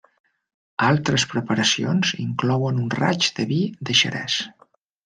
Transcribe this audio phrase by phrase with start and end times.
[0.87, 4.43] Altres preparacions inclouen un raig de vi de xerès.